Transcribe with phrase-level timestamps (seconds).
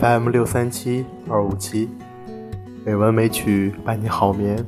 [0.00, 1.86] FM 六三七二五七，
[2.86, 4.64] 美文美曲伴你好眠。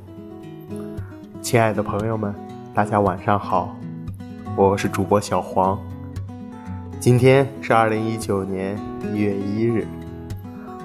[1.40, 2.34] 亲爱的朋友们，
[2.74, 3.74] 大家晚上好，
[4.54, 5.78] 我是主播小黄。
[7.00, 8.78] 今天是二零一九年
[9.10, 9.86] 一月一日，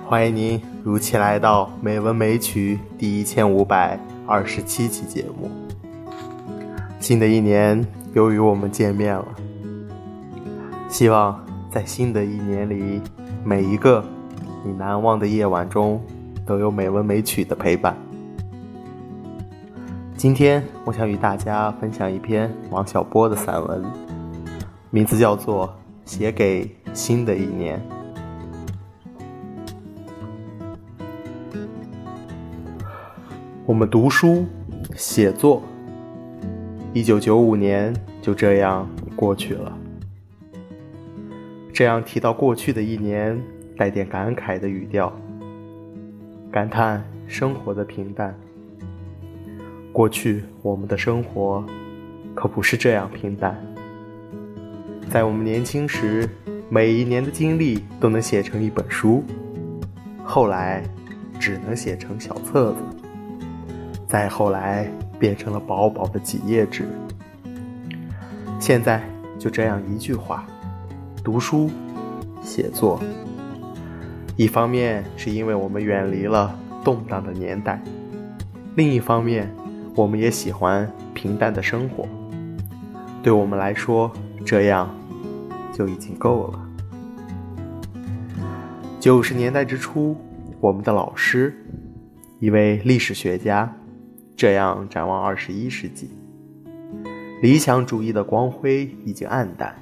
[0.06, 5.52] 欢迎您如期来到美文美曲第一千五百二十七期节目。
[7.02, 9.28] 新的一年又与我们见面了，
[10.88, 11.38] 希望
[11.70, 13.02] 在新的一年里，
[13.44, 14.02] 每一个。
[14.68, 16.02] 你难忘的夜晚中，
[16.46, 17.96] 都有美文美曲的陪伴。
[20.18, 23.82] 今天，我想与大家分享一篇王小波的散文，
[24.90, 25.68] 名字叫做
[26.04, 27.80] 《写给新的一年》。
[33.66, 34.46] 我们读书、
[34.98, 35.64] 写作，
[36.92, 39.78] 一九九五年就这样过去了。
[41.72, 43.42] 这样提到过去的一年。
[43.78, 45.14] 带点感慨的语调，
[46.52, 48.36] 感叹生活的平淡。
[49.94, 51.64] 过去我们的生活
[52.34, 53.56] 可不是这样平淡。
[55.10, 56.28] 在我们年轻时，
[56.70, 59.24] 每一年的经历都能写成一本书，
[60.24, 60.84] 后来
[61.40, 62.80] 只能写成小册子，
[64.08, 66.88] 再后来变成了薄薄的几页纸。
[68.60, 69.02] 现在
[69.38, 70.46] 就这样一句话：
[71.24, 71.70] 读书，
[72.42, 73.00] 写作。
[74.38, 77.82] 一方面是因为我们远离了动荡的年代，
[78.76, 79.52] 另一方面，
[79.96, 82.08] 我们也喜欢平淡的生活。
[83.24, 84.12] 对我们来说，
[84.46, 84.96] 这样
[85.74, 86.60] 就已经够了。
[89.00, 90.16] 九十年代之初，
[90.60, 91.52] 我们的老师，
[92.40, 93.76] 一位历史学家，
[94.36, 96.12] 这样展望二十一世纪：
[97.42, 99.76] 理想主义的光辉已经暗淡，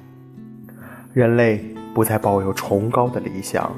[1.12, 1.62] 人类
[1.94, 3.70] 不再抱有崇高的理想。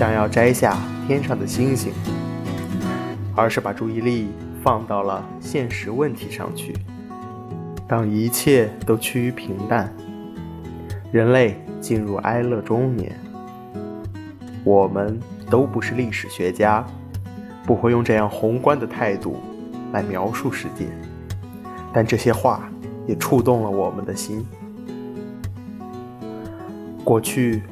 [0.00, 1.92] 想要摘下天上的星星，
[3.36, 4.30] 而是把注意力
[4.62, 6.74] 放到了现实问题上去。
[7.86, 9.94] 当一切都趋于平淡，
[11.12, 13.14] 人类进入哀乐中年。
[14.64, 16.82] 我们都不是历史学家，
[17.66, 19.36] 不会用这样宏观的态度
[19.92, 20.86] 来描述世界，
[21.92, 22.70] 但这些话
[23.06, 24.46] 也触动了我们的心。
[27.04, 27.62] 过去，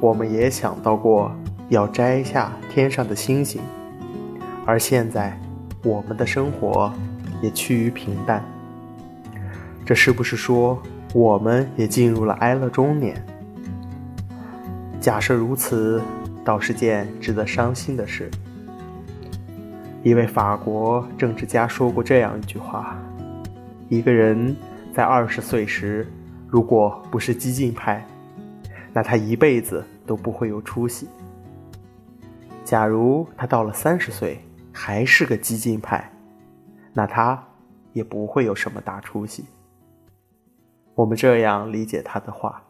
[0.00, 1.30] 我们也想到过。
[1.68, 3.60] 要摘下天上的星星，
[4.66, 5.38] 而现在，
[5.82, 6.92] 我们的生活
[7.40, 8.44] 也趋于平淡。
[9.84, 10.80] 这是不是说
[11.12, 13.24] 我们也进入了哀乐中年？
[15.00, 16.00] 假设如此，
[16.44, 18.30] 倒是件值得伤心的事。
[20.02, 22.96] 一位法国政治家说过这样一句话：
[23.88, 24.54] 一个人
[24.94, 26.06] 在二十岁时，
[26.46, 28.06] 如果不是激进派，
[28.92, 31.08] 那他一辈子都不会有出息。
[32.64, 34.42] 假如他到了三十岁
[34.72, 36.10] 还是个激进派，
[36.94, 37.46] 那他
[37.92, 39.44] 也不会有什么大出息。
[40.94, 42.64] 我们这样理解他的话：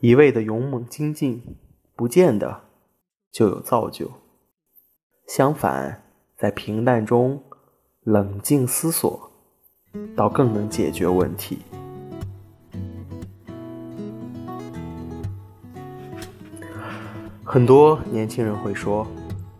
[0.00, 1.56] 一味的勇猛精进，
[1.96, 2.64] 不见得
[3.32, 4.10] 就有造就。
[5.26, 6.02] 相反，
[6.36, 7.42] 在平淡中
[8.02, 9.30] 冷静思索，
[10.14, 11.60] 倒更能解决问题。
[17.52, 19.04] 很多年轻人会说：“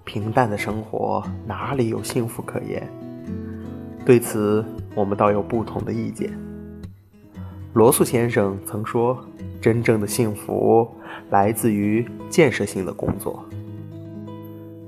[0.07, 2.89] 平淡的生活哪里有幸福可言？”
[4.07, 4.65] 对此，
[4.95, 6.31] 我们倒有不同的意见。
[7.73, 9.19] 罗素先生曾说
[9.61, 10.89] ：“真正的幸福
[11.31, 13.45] 来自于建设性的工作。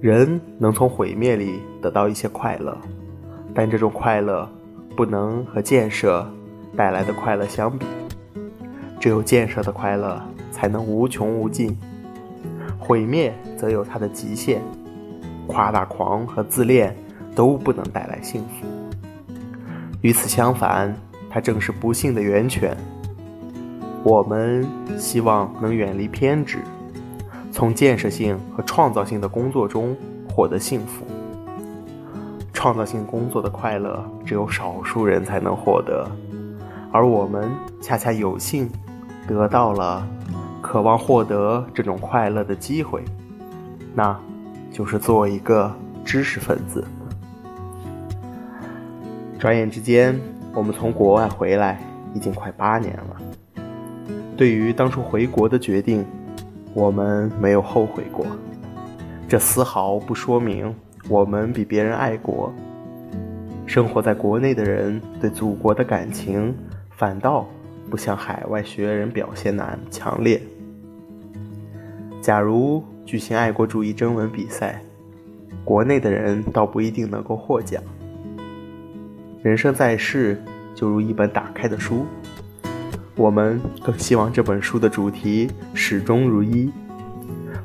[0.00, 2.79] 人能从毁灭里得到一些快乐，
[3.53, 4.49] 但这种快乐
[4.94, 6.25] 不能和建设
[6.77, 7.85] 带来的快乐相比。
[9.00, 10.23] 只有建设的快乐
[10.53, 11.77] 才能无穷无尽。”
[12.82, 14.61] 毁灭则有它的极限，
[15.46, 16.94] 夸大狂和自恋
[17.32, 18.67] 都不能带来幸福。
[20.00, 20.93] 与此相反，
[21.31, 22.76] 它正是不幸的源泉。
[24.02, 24.67] 我们
[24.99, 26.58] 希望能远离偏执，
[27.52, 29.96] 从建设性和创造性的工作中
[30.29, 31.06] 获得幸福。
[32.52, 36.05] 创造性工作的快乐只有少数人才能获得，
[36.90, 37.49] 而我们
[37.81, 38.69] 恰恰有幸
[39.29, 40.05] 得到了
[40.73, 43.05] 渴望获得这种快乐的机会，
[43.95, 44.19] 那
[44.71, 45.71] 就是做一个
[46.03, 46.83] 知识分子。
[49.39, 50.19] 转眼之间，
[50.55, 51.79] 我们从国外回来
[52.15, 53.63] 已经快八年了。
[54.35, 56.03] 对于当初回国的决定，
[56.73, 58.25] 我们没有后悔过。
[59.29, 60.75] 这丝毫不说明
[61.07, 62.51] 我们比别人爱国。
[63.67, 66.57] 生活在国内的人对祖国的感情，
[66.97, 67.47] 反倒
[67.91, 70.41] 不像海外学人表现那样强烈。
[72.23, 74.81] 假如举行爱国主义征文比赛，
[75.65, 77.83] 国内的人倒不一定能够获奖。
[79.43, 80.41] 人生在世，
[80.73, 82.07] 就如一本打开的书，
[83.17, 86.71] 我们更希望这本书的主题始终如一，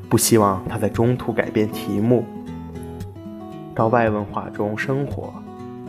[0.08, 2.24] 不希望它在中途改变题目。
[3.76, 5.32] 到外文化中生活，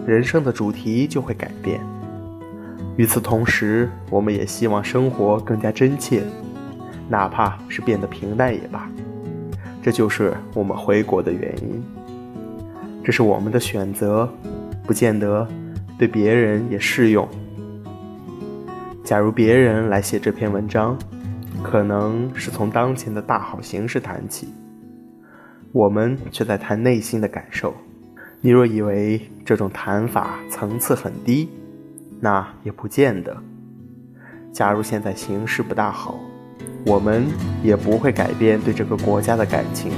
[0.05, 1.81] 人生的主题就会改变。
[2.97, 6.21] 与此同时，我们也希望生活更加真切，
[7.09, 8.89] 哪怕是变得平淡也罢。
[9.81, 11.83] 这就是我们回国的原因。
[13.03, 14.29] 这是我们的选择，
[14.85, 15.47] 不见得。
[15.97, 17.27] 对别人也适用。
[19.03, 20.97] 假如别人来写这篇文章，
[21.61, 24.47] 可能是从当前的大好形势谈起，
[25.73, 27.73] 我们却在谈内心的感受。
[28.39, 31.49] 你若以为这种谈法层次很低，
[32.21, 33.35] 那也不见得。
[34.53, 36.17] 假如现在形势不大好，
[36.85, 37.27] 我们
[37.63, 39.91] 也不会改变对这个国家的感情。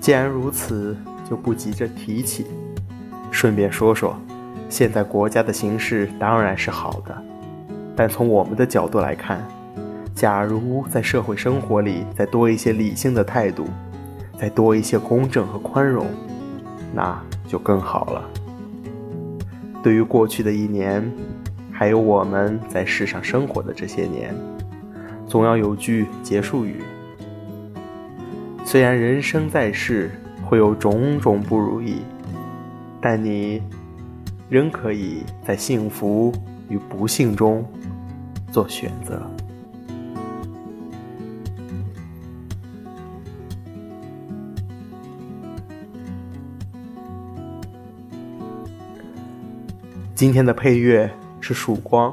[0.00, 0.96] 既然如此，
[1.28, 2.46] 就不急着提起。
[3.30, 4.16] 顺便说说。
[4.68, 7.22] 现在国家的形势当然是好的，
[7.94, 9.46] 但从我们的角度来看，
[10.12, 13.64] 假如在社会生活里再多一些理性的态度，
[14.36, 16.08] 再多一些公正和宽容，
[16.92, 17.16] 那
[17.46, 18.24] 就更好了。
[19.84, 21.08] 对于过去的一年，
[21.70, 24.34] 还有我们在世上生活的这些年，
[25.26, 26.82] 总要有句结束语。
[28.64, 30.10] 虽然人生在世
[30.44, 32.02] 会有种种不如意，
[33.00, 33.62] 但你。
[34.48, 36.32] 仍可以在幸福
[36.68, 37.68] 与不幸中
[38.52, 39.20] 做选择。
[50.14, 52.12] 今天的配乐是《曙光》，